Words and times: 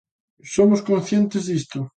Somos 0.53 0.81
conscientes 0.89 1.43
disto. 1.51 1.79